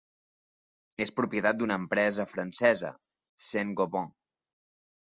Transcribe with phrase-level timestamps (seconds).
[1.05, 2.93] És propietat d'una empresa francesa,
[3.51, 4.15] Saint-Gobain.